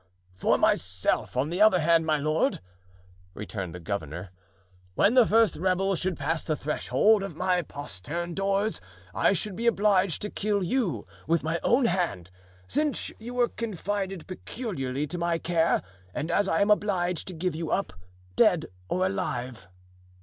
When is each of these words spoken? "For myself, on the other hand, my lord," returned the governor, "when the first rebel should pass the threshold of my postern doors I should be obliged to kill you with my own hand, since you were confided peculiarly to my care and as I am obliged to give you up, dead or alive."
"For 0.33 0.57
myself, 0.57 1.37
on 1.37 1.51
the 1.51 1.61
other 1.61 1.79
hand, 1.79 2.07
my 2.07 2.17
lord," 2.17 2.59
returned 3.35 3.75
the 3.75 3.79
governor, 3.79 4.31
"when 4.95 5.13
the 5.13 5.27
first 5.27 5.57
rebel 5.57 5.93
should 5.93 6.17
pass 6.17 6.43
the 6.43 6.55
threshold 6.55 7.21
of 7.21 7.35
my 7.35 7.61
postern 7.61 8.33
doors 8.33 8.81
I 9.13 9.33
should 9.33 9.55
be 9.55 9.67
obliged 9.67 10.23
to 10.23 10.31
kill 10.31 10.63
you 10.63 11.05
with 11.27 11.43
my 11.43 11.59
own 11.61 11.85
hand, 11.85 12.31
since 12.65 13.11
you 13.19 13.35
were 13.35 13.47
confided 13.49 14.25
peculiarly 14.25 15.05
to 15.05 15.19
my 15.19 15.37
care 15.37 15.83
and 16.15 16.31
as 16.31 16.47
I 16.47 16.61
am 16.61 16.71
obliged 16.71 17.27
to 17.27 17.35
give 17.35 17.53
you 17.53 17.69
up, 17.69 17.93
dead 18.35 18.65
or 18.89 19.05
alive." 19.05 19.67